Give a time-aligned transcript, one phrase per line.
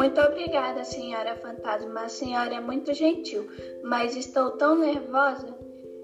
[0.00, 2.04] Muito obrigada, senhora fantasma.
[2.04, 3.46] A senhora é muito gentil,
[3.84, 5.54] mas estou tão nervosa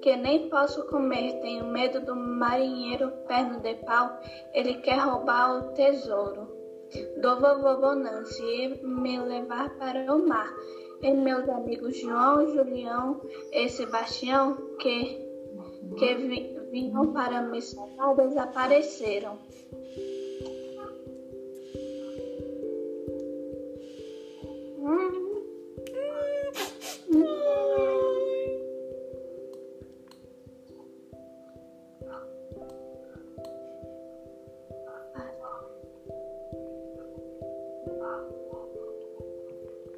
[0.03, 1.41] que nem posso comer.
[1.41, 4.21] Tenho medo do marinheiro perno de pau.
[4.53, 6.47] Ele quer roubar o tesouro
[7.23, 10.55] do vovô Bonança e me levar para o mar.
[11.01, 15.27] E meus amigos João, Julião e Sebastião, que,
[15.97, 16.15] que
[16.71, 19.39] vinham para me salvar, desapareceram.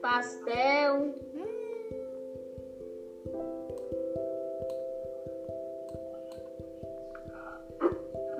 [0.08, 1.14] Pastel.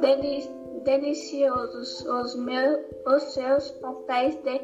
[0.01, 0.49] Deli
[0.85, 4.59] deliciosos os, meus, os seus pastéis de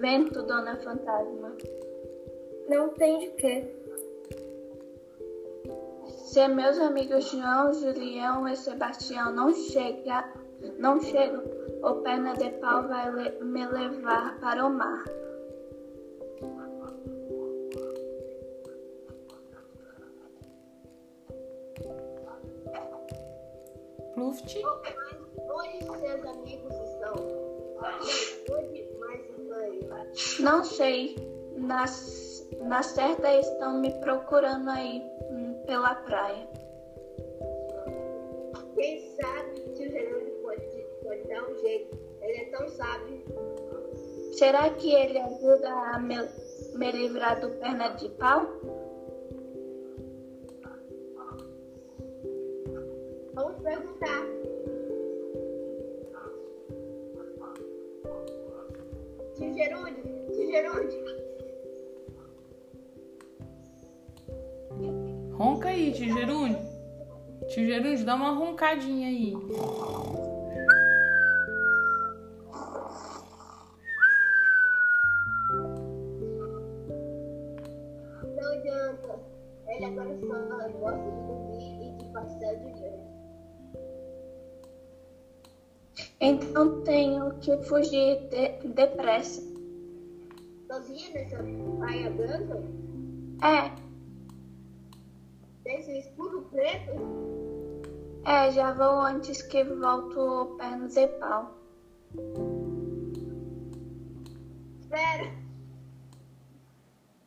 [0.00, 1.56] vento, dona Fantasma.
[2.68, 3.72] Não tem de quê.
[6.06, 10.30] Se meus amigos João, Julião e Sebastião não chega,
[10.78, 11.42] não chegam,
[11.82, 13.10] o perna de pau vai
[13.40, 15.04] me levar para o mar.
[24.26, 24.56] Luft.
[24.58, 27.14] Onde seus amigos estão?
[28.50, 29.20] Onde mais
[30.18, 30.44] estão?
[30.44, 31.14] Não sei.
[31.56, 31.84] Na,
[32.62, 36.48] na certa estão me procurando aí hum, pela praia.
[38.74, 41.96] Quem sabe que o Gerônimo pode, pode dar um jeito.
[42.20, 43.22] Ele é tão sábio.
[44.32, 46.16] Será que ele ajuda a me,
[46.74, 48.55] me livrar do perna de pau?
[59.36, 61.04] Tio Gerúndio, tio Gerúndio.
[65.34, 66.58] Ronca aí, tio Gerúndio.
[67.48, 69.34] Tio Gerúndio, dá uma roncadinha aí.
[87.58, 89.42] Que fugir de, depressa.
[90.70, 91.36] Sozinha nessa
[91.78, 92.62] praia branca?
[93.42, 93.86] É,
[95.62, 96.92] Desse escuro preto?
[98.24, 101.54] é, já vou antes que volto o perna de pau.
[104.80, 105.30] Espera.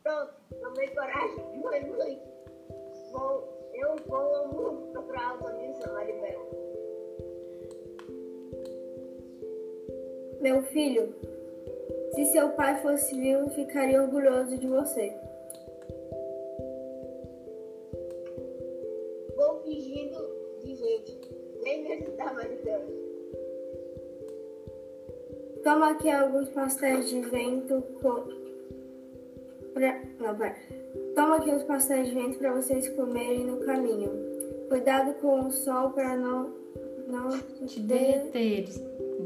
[0.02, 1.60] Pronto, tomei coragem.
[1.62, 2.22] Mãe, mãe.
[3.12, 6.49] Vou, eu vou procurar os amigos da Maribel.
[10.40, 11.14] Meu filho,
[12.14, 15.12] se seu pai fosse vivo, ficaria orgulhoso de você.
[19.36, 20.18] Vou fingindo
[20.62, 21.18] de gente.
[21.62, 22.80] Nem me ajudar Maribel.
[25.62, 28.24] Toma aqui alguns pastéis de vento com...
[29.74, 30.00] pra...
[30.18, 30.56] Não, pera.
[31.14, 34.10] Toma aqui uns pastéis de vento para vocês comerem no caminho.
[34.70, 36.58] Cuidado com o sol para não
[37.08, 38.68] não Te te derreter.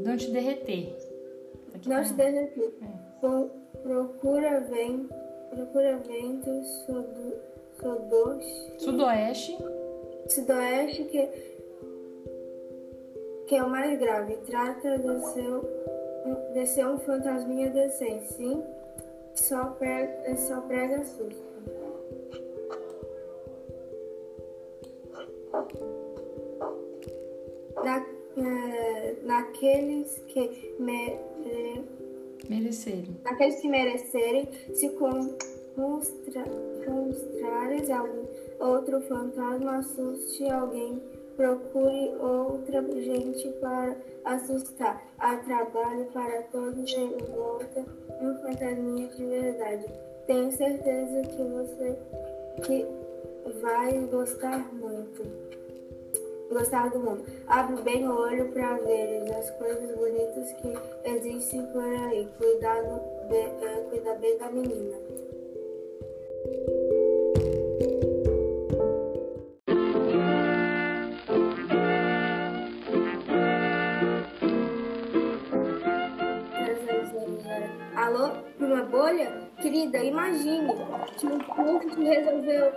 [0.03, 0.95] Não te derreter.
[1.73, 2.03] Aqui não tá.
[2.03, 2.73] te derreter.
[2.81, 3.19] É.
[3.19, 3.49] Pro-
[3.83, 5.07] Procura vem
[5.51, 7.35] procura ventos sudo,
[7.79, 8.45] sudos,
[8.79, 9.57] Sudoeste.
[10.27, 11.29] sudoeste que
[13.47, 14.37] que é o mais grave.
[14.37, 15.61] Trata do seu
[16.53, 18.63] de ser um fantasminha decente, sim?
[19.35, 21.45] Só prega, só prega susto.
[27.83, 27.95] Na,
[28.37, 28.74] eh,
[29.25, 31.09] naqueles que me,
[31.45, 31.81] eh,
[32.49, 33.17] Merecerem.
[33.23, 35.35] naqueles que merecerem, se con-
[35.75, 36.45] constra-
[36.85, 38.25] constrares algum
[38.59, 41.01] outro fantasma, assuste alguém,
[41.35, 45.03] procure outra gente para assustar.
[45.17, 47.85] Há trabalho para todos em volta,
[48.21, 49.85] um fantasminha de verdade.
[50.27, 51.97] Tenho certeza que você
[52.65, 52.85] que
[53.61, 55.23] vai gostar muito.
[56.51, 57.23] Gostar do mundo.
[57.47, 60.73] Abre bem o olho para ver as coisas bonitas que
[61.09, 62.27] existem por aí.
[62.37, 64.95] Cuidado, be- eh, cuida bem da menina.
[77.95, 79.41] Alô, prima bolha?
[79.61, 80.73] Querida, imagine
[81.17, 82.71] que o Bush te resolveu.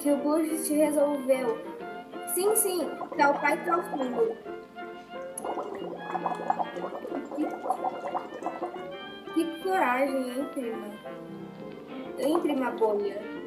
[0.00, 1.67] Que o Bush te resolveu.
[2.38, 4.36] Sim, sim, tá o pai tá ao fundo.
[9.64, 10.86] coragem, hein, prima?
[12.16, 13.37] Hein, prima bolha?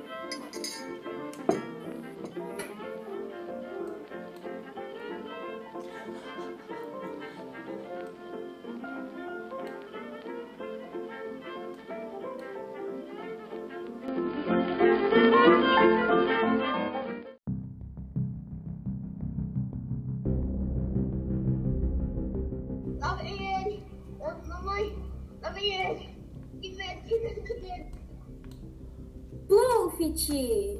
[23.01, 23.83] Lá vem ele.
[24.47, 24.95] Mamãe,
[25.41, 26.21] lá vem ele.
[26.61, 27.97] Que medo, que medo, que medo.
[29.47, 30.79] Buffett!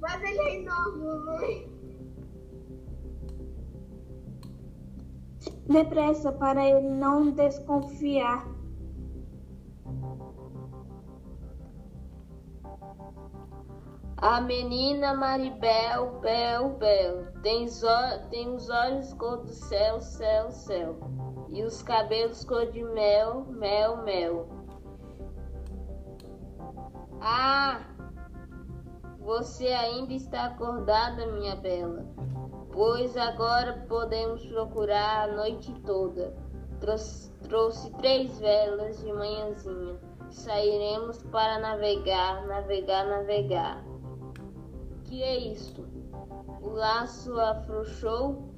[0.00, 1.78] Faz ele aí novo, mamãe.
[5.66, 8.46] Depressa para ele não desconfiar.
[14.20, 17.66] A menina Maribel, Bel, Bel, tem,
[18.30, 20.98] tem os olhos cor do céu, céu, céu,
[21.48, 24.48] e os cabelos cor de mel, mel, mel.
[27.20, 27.86] Ah,
[29.20, 32.04] você ainda está acordada, minha bela,
[32.72, 36.34] pois agora podemos procurar a noite toda.
[36.80, 39.96] Trouxe três velas de manhãzinha.
[40.28, 43.97] Sairemos para navegar, navegar, navegar.
[45.08, 45.88] Que é isto?
[46.60, 48.52] O laço afrouxou?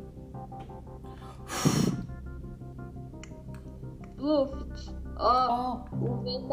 [4.19, 6.53] Luft, ó, Ó, o vento,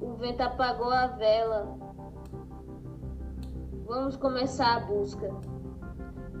[0.00, 1.76] o vento apagou a vela.
[3.84, 5.28] Vamos começar a busca.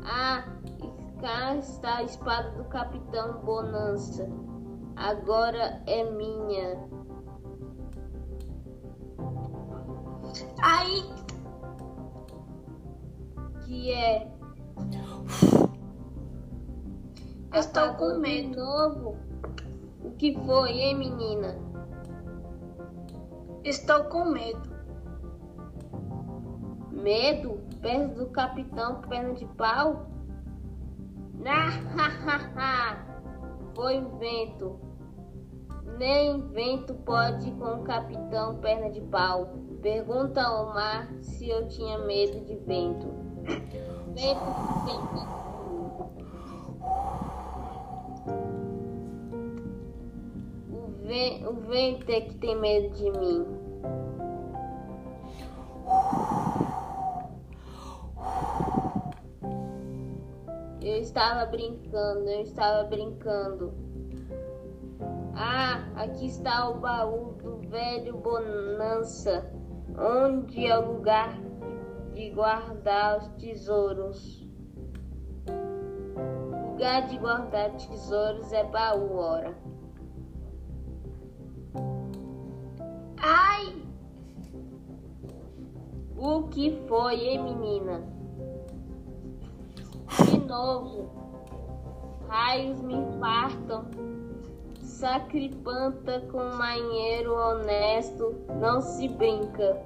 [0.04, 0.44] Ah,
[0.80, 4.30] e cá está a espada do capitão Bonança.
[4.94, 6.78] Agora é minha.
[10.62, 11.21] Ai,
[13.72, 14.30] Que é?
[17.54, 18.60] estou Apagou com medo.
[18.60, 19.16] novo?
[20.04, 21.56] O que foi, hein, menina?
[23.64, 24.70] Estou com medo.
[26.90, 27.62] Medo?
[27.80, 30.06] Perto do capitão perna de pau?
[31.46, 33.06] Ah,
[33.74, 34.78] Foi vento.
[35.96, 39.48] Nem vento pode com o capitão perna de pau.
[39.80, 43.21] Pergunta ao mar se eu tinha medo de vento.
[43.42, 44.40] Medo.
[50.70, 53.46] O, ve- o vento é que tem medo de mim.
[60.80, 63.72] Eu estava brincando, eu estava brincando.
[65.34, 69.50] Ah, aqui está o baú do velho Bonança,
[69.96, 71.41] onde é o lugar
[72.32, 74.46] guardar os tesouros.
[76.70, 79.54] Lugar de guardar tesouros é baú, ora.
[83.18, 83.82] Ai,
[86.24, 88.00] O que foi, hein, menina?
[90.24, 91.10] De novo.
[92.28, 93.86] Raios me partam.
[94.80, 99.82] Sacripanta com marinheiro honesto, não se brinca.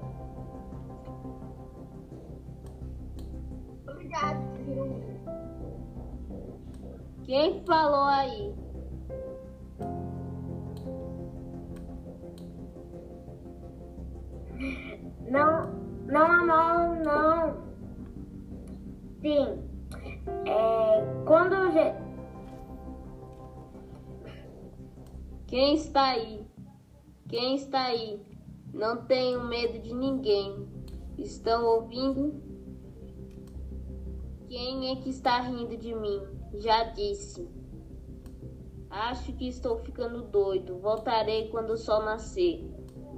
[7.27, 8.55] Quem falou aí?
[15.29, 15.73] Não,
[16.07, 17.57] não, não, não.
[19.21, 19.61] Sim.
[20.47, 22.07] É, quando gente.
[25.49, 26.47] Quem está aí?
[27.29, 28.21] Quem está aí?
[28.73, 30.69] Não tenho medo de ninguém.
[31.19, 32.41] Estão ouvindo?
[34.49, 36.36] Quem é que está rindo de mim?
[36.59, 37.49] Já disse.
[38.89, 40.79] Acho que estou ficando doido.
[40.79, 42.65] Voltarei quando o sol nascer.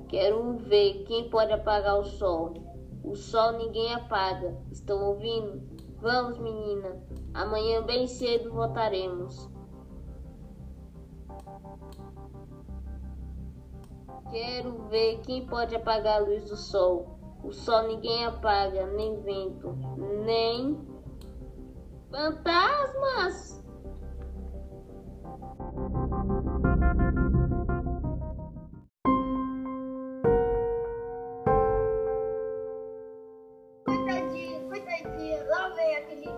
[0.08, 2.54] Quero ver quem pode apagar o sol.
[3.04, 4.56] O sol ninguém apaga.
[4.72, 5.62] Estão ouvindo?
[6.00, 7.00] Vamos, menina.
[7.34, 9.48] Amanhã bem cedo voltaremos.
[14.30, 17.18] Quero ver quem pode apagar a luz do sol.
[17.42, 19.74] O sol ninguém apaga, nem vento,
[20.24, 20.76] nem
[22.10, 23.62] fantasmas.
[33.84, 35.44] Coitadinha, coitadinha.
[35.44, 36.28] Lá vem aquele.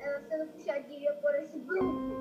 [0.00, 2.12] Ela sendo puxadinha por esse grupo.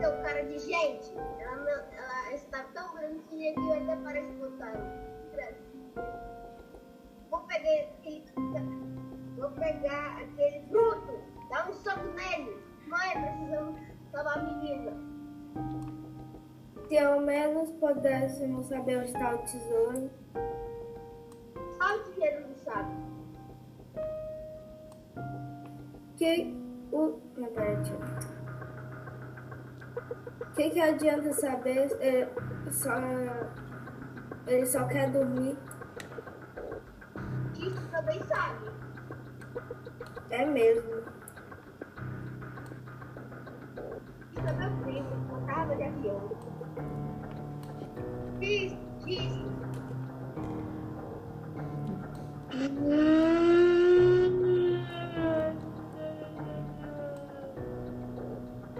[0.00, 1.12] Seu cara de gente.
[1.40, 5.08] Ela, está tão grande que até parece fantasma.
[7.30, 7.68] Vou pegar.
[9.36, 11.27] Vou pegar aquele bruto.
[11.50, 12.56] Dá um soco nele.
[12.86, 13.80] Mãe, precisamos
[14.12, 14.92] salvar a menina.
[16.88, 20.10] Se ao menos pudéssemos saber onde está o tesouro.
[21.76, 22.94] Só o dinheiro não sabe.
[26.16, 26.56] Que
[26.92, 27.20] o.
[27.36, 28.38] Não, peraí, eu-
[30.54, 31.88] que, que adianta saber?
[32.00, 32.28] Ele
[32.72, 32.90] só,
[34.46, 35.56] ele só quer dormir.
[37.54, 38.70] Isso também sabe.
[40.30, 41.02] É mesmo.
[45.58, 46.20] Carga de avião.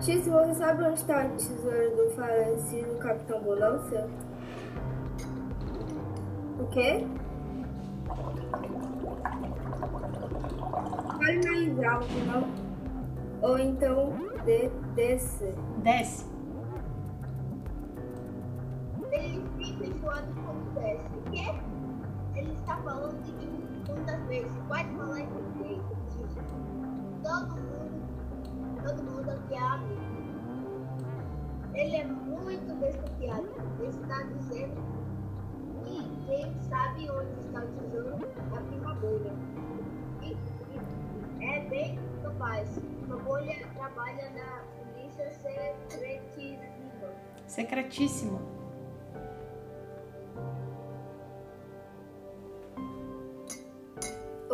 [0.01, 4.09] X, você sabe onde está o tesouro do falecido Capitão Bonança?
[6.61, 7.05] O quê?
[11.19, 12.49] Fale mais alto, não?
[13.43, 14.13] Ou então
[14.45, 15.53] de, desce.
[15.83, 16.38] Desce.
[21.38, 21.54] Quê?
[22.35, 24.52] Ele está falando de muitas vezes.
[24.68, 25.28] Pode falar em
[25.59, 25.83] diz.
[27.23, 30.09] Todo mundo, todo mundo aqui é amigo.
[31.75, 33.49] Ele é muito desconfiado.
[33.78, 34.83] Ele está dizendo
[35.85, 38.18] que quem sabe onde está o tesouro
[38.52, 39.33] é a prima bolha.
[40.23, 40.37] E,
[41.45, 42.80] é bem capaz.
[43.11, 46.64] A bolha trabalha na polícia secretíssima.
[47.47, 48.58] Secretíssimo.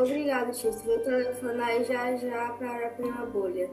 [0.05, 0.83] Obrigado, X.
[0.83, 3.71] Vou telefonar já já para a prima bolha.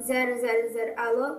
[0.00, 0.18] 000.
[0.96, 1.36] Alô?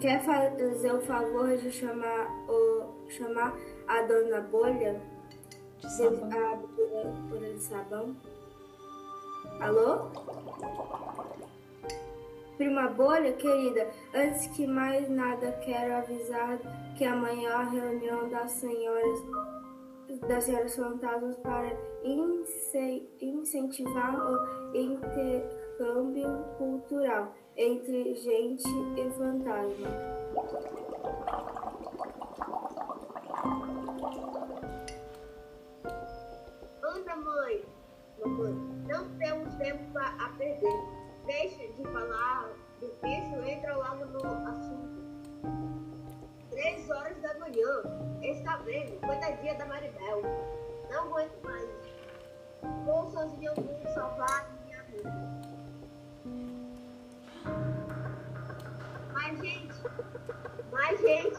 [0.00, 3.56] Quer fazer o favor de chamar, o, chamar
[3.88, 5.00] a dona bolha?
[5.80, 6.30] De sabão.
[6.30, 8.16] A bolha bolha de sabão?
[9.60, 10.06] Alô?
[12.56, 16.58] Prima bolha, querida, antes que mais nada, quero avisar
[16.96, 19.20] que amanhã a reunião das senhoras
[20.28, 21.72] das senhoras fantasmas para
[22.04, 28.64] ince- incentivar o intercâmbio cultural entre gente
[28.96, 29.88] e fantasma.
[36.82, 37.64] Anda, mãe.
[38.24, 38.54] Mamãe,
[38.88, 40.96] não temos tempo a, perder.
[41.26, 44.95] Deixa de falar difícil, entra logo no assunto.
[46.56, 47.82] Três horas da manhã.
[48.22, 48.98] Está vendo?
[49.02, 50.22] Coitadinha da Maribel.
[50.90, 51.68] Não aguento mais.
[52.86, 55.12] Vou sozinha vou salvar minha vida.
[59.12, 59.74] Mais gente.
[60.72, 61.36] Mais gente.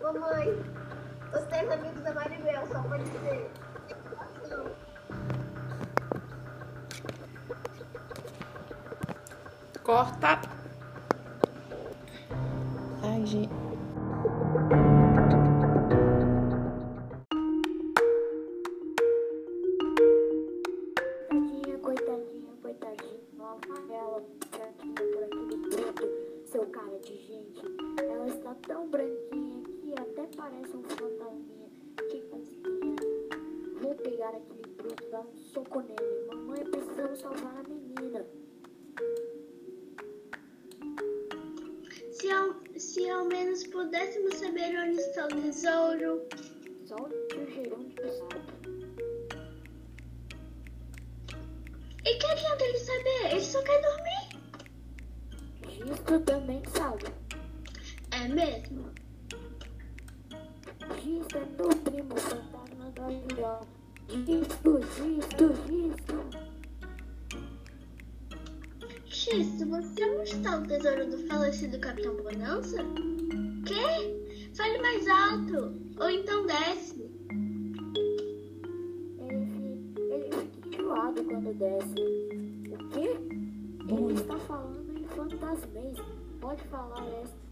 [0.00, 0.48] Mamãe.
[1.34, 3.50] Os três amigos da Maribel, só pode ser.
[4.48, 4.64] Não.
[9.82, 10.40] Corta.
[13.02, 13.61] Ai, gente.
[52.04, 53.26] E que adianta ele saber?
[53.30, 54.32] Ele só quer dormir.
[55.68, 57.04] Gisto também sabe.
[58.10, 58.90] É mesmo?
[61.02, 63.60] Gisto é meu primo, fantasma do avião.
[64.08, 66.52] Gisto, gisto, gisto.
[69.06, 72.78] X, você onde está o tesouro do falecido Capitão Bonança?
[73.64, 74.50] Quê?
[74.56, 75.80] Fale mais alto.
[76.00, 77.01] Ou então desce.
[81.14, 82.72] Quando desce.
[82.72, 83.16] O quê?
[83.88, 85.98] Ele está falando em fantasmês.
[86.40, 87.42] Pode falar essa.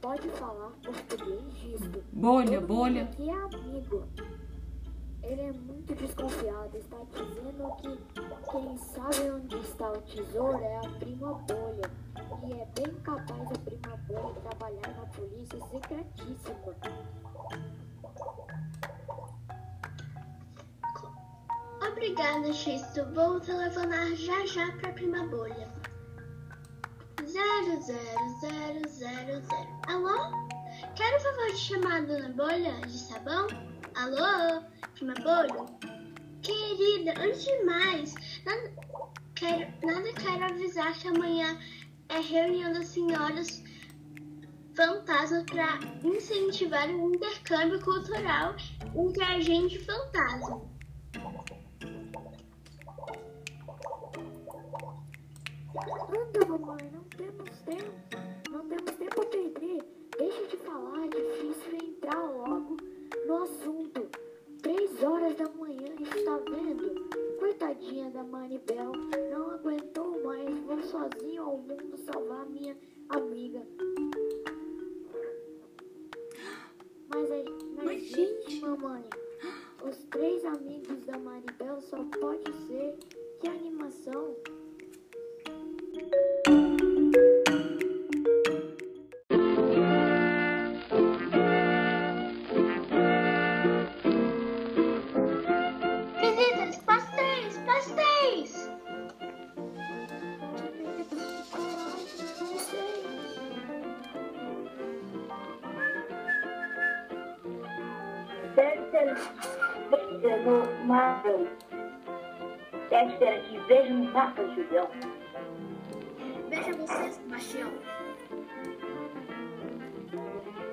[0.00, 2.02] Pode falar português disto.
[2.12, 3.02] Bolha, Todo bolha.
[3.04, 4.04] aqui é amigo.
[5.22, 6.76] Ele é muito desconfiado.
[6.76, 7.98] Está dizendo que
[8.50, 11.90] quem sabe onde está o tesouro é a prima bolha.
[12.48, 16.74] E é bem capaz a prima bolha trabalhar na polícia secretíssima.
[22.10, 22.82] Obrigada, X.
[23.14, 25.72] Vou telefonar já já pra prima bolha.
[27.24, 29.80] Zero, zero, zero, zero, zero.
[29.86, 30.50] Alô?
[30.96, 33.46] Quero o favor de chamar a dona bolha de sabão?
[33.94, 34.60] Alô?
[34.94, 35.66] Prima bolha?
[36.42, 38.14] Querida, antes de mais,
[38.44, 38.72] nada
[39.36, 41.60] quero, nada quero avisar que amanhã
[42.08, 43.62] é reunião das senhoras
[44.74, 48.56] fantasmas para incentivar o intercâmbio cultural
[48.96, 50.69] entre a gente fantasma.
[55.72, 57.92] Anda, mamãe, não temos tempo.
[58.50, 59.84] Não temos tempo a perder.
[60.18, 62.76] Deixa de falar, é difícil entrar logo
[63.24, 64.08] no assunto.
[64.60, 67.08] Três horas da manhã, está vendo?
[67.38, 68.90] Coitadinha da Maribel,
[69.30, 70.58] não aguentou mais.
[70.64, 72.76] Vou sozinho ao mundo salvar minha
[73.08, 73.62] amiga.
[77.08, 77.36] Mas, a,
[77.76, 79.04] mas, Mas, gente, mamãe,
[79.84, 82.49] os três amigos da Maribel só pode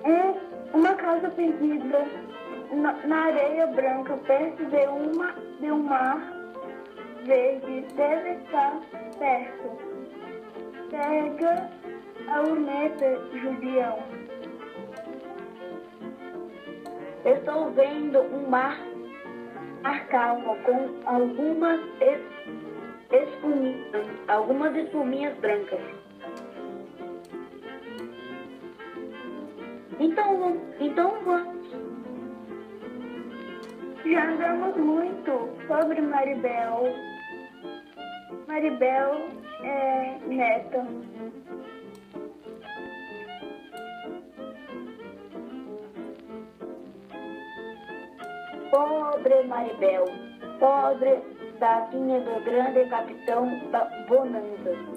[0.05, 2.05] Um, uma casa perdida
[2.71, 6.21] na, na areia branca, perto de, uma, de um mar
[7.25, 8.79] verde, deve estar
[9.17, 9.77] perto.
[10.89, 11.69] Pega
[12.27, 13.97] a luneta, Julião.
[17.25, 18.77] Estou vendo um mar,
[19.81, 22.21] mar calmo com algumas es,
[23.11, 25.96] espuminhas, algumas espuminhas brancas.
[29.99, 31.57] Então, então vamos.
[34.05, 36.83] Já andamos muito sobre Maribel.
[38.47, 39.29] Maribel
[39.63, 40.85] é neta.
[48.69, 50.05] Pobre Maribel,
[50.59, 51.21] pobre
[51.59, 53.49] da filha do grande capitão
[54.07, 54.96] Bonanza.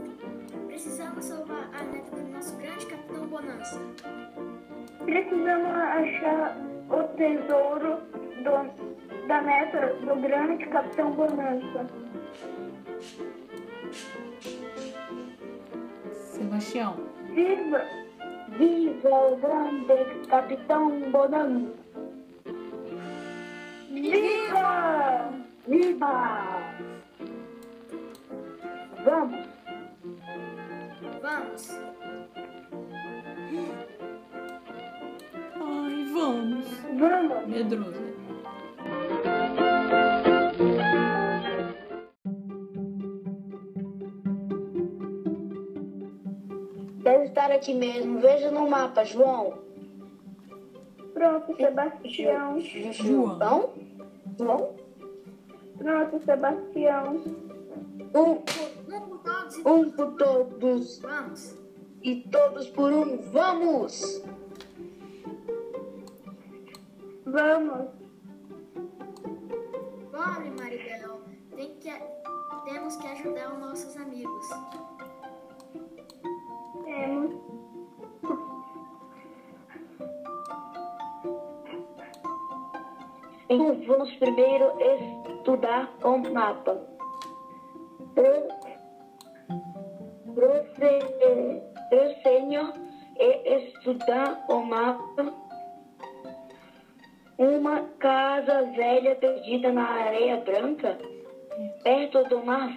[5.10, 6.56] Precisamos achar
[6.88, 7.96] o tesouro
[8.44, 11.84] do- da neta do grande Capitão Bonança.
[16.12, 16.94] Sebastião.
[17.34, 17.82] Viva!
[18.56, 21.72] Viva o grande capitão Bonanza!
[23.90, 25.32] Viva!
[25.66, 26.72] Viva!
[29.04, 29.48] Vamos!
[31.20, 31.80] Vamos.
[37.00, 38.10] Medroso.
[47.02, 48.20] Deve estar aqui mesmo.
[48.20, 49.54] Veja no mapa, João.
[51.14, 52.60] Pronto, Sebastião.
[52.60, 53.72] João?
[54.38, 54.74] João?
[55.78, 57.16] Pronto, Sebastião.
[58.14, 58.42] Um,
[58.92, 61.56] Um por todos um por todos vamos.
[62.02, 63.18] e todos por um.
[63.30, 64.22] Vamos!
[67.32, 67.88] Vamos!
[70.10, 71.20] Pobre Maribel.
[71.56, 71.92] Tem que,
[72.64, 74.46] temos que ajudar os nossos amigos.
[76.84, 77.34] Temos.
[83.48, 84.72] Então vamos primeiro
[85.38, 86.80] estudar o mapa.
[88.14, 88.48] Pro-
[90.34, 92.72] proce- Prosseguir
[93.18, 95.39] e estudar o mapa.
[97.40, 100.98] Uma casa velha perdida na areia branca,
[101.82, 102.70] perto do mar.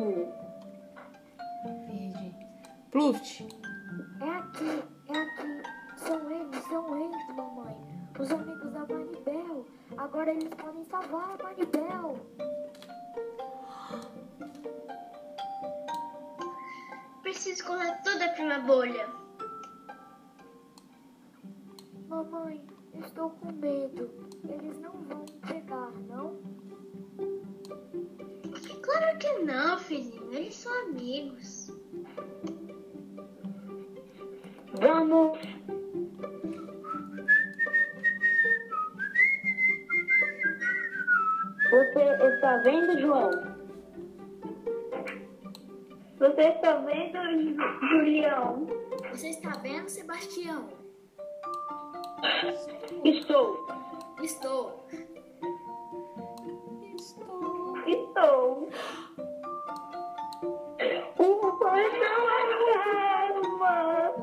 [0.00, 0.32] Hum.
[1.86, 2.34] Verde.
[2.90, 3.46] Pluft.
[4.22, 5.62] É aqui, é aqui.
[5.98, 7.76] São eles, são eles, mamãe.
[8.18, 9.66] Os amigos da Manibel.
[9.98, 12.16] Agora eles podem salvar a Manibel.
[17.20, 19.06] Preciso correr toda a prima bolha.
[22.08, 22.64] Mamãe,
[23.14, 24.10] estou com medo.
[24.48, 26.36] Eles não vão pegar, não?
[28.82, 30.32] Claro que não, filhinho.
[30.32, 31.70] Eles são amigos.
[34.80, 35.38] Vamos.
[41.70, 42.00] Você
[42.34, 43.30] está vendo, João?
[46.18, 48.66] Você está vendo, Ju- Julião?
[49.10, 50.68] Você está vendo, Sebastião?
[53.04, 53.66] Estou.
[54.22, 54.86] Estou.
[57.02, 57.28] Estou.
[57.86, 58.68] Estou.
[61.18, 61.70] Uma
[63.20, 64.14] arma.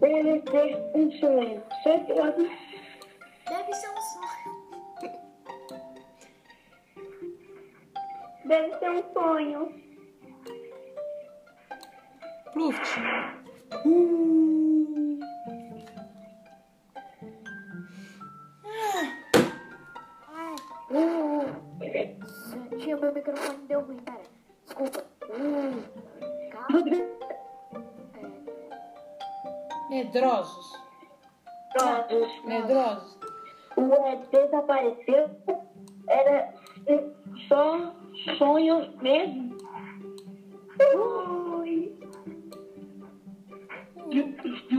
[0.00, 1.62] Deve ser um sonho.
[1.82, 2.14] Sempre
[3.48, 4.52] Deve ser um sonho.
[8.44, 9.81] Deve ser um sonho.
[12.52, 12.98] Pluft.
[20.28, 20.52] Ah,
[22.78, 24.22] tinha meu microfone deu ruim, pera.
[24.66, 25.04] Desculpa.
[25.30, 25.92] É,
[29.88, 30.72] Medrosos.
[31.78, 32.44] Todos.
[32.44, 33.18] Medrosos.
[33.76, 35.30] O Ed desapareceu.
[36.08, 36.54] Era
[37.48, 37.94] só
[38.36, 39.41] sonho mesmo.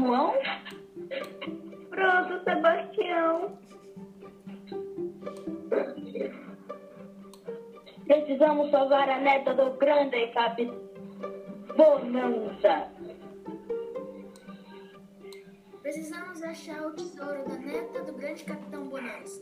[0.03, 0.33] João?
[1.89, 3.57] Pronto, Sebastião.
[8.05, 10.83] Precisamos salvar a neta do grande capitão.
[11.77, 12.89] Bonança.
[15.81, 19.41] Precisamos achar o tesouro da neta do grande capitão Bonança.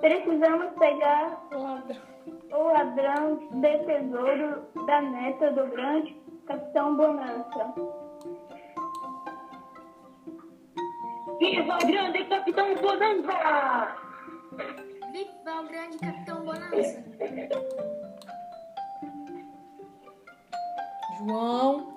[0.00, 2.02] Precisamos pegar Ladrão.
[2.52, 8.03] o ladrão de tesouro da neta do grande Capitão Bonança.
[11.44, 13.96] Viva o grande capitão Bonança!
[15.12, 17.04] Viva o grande capitão Bonança!
[21.18, 21.93] João.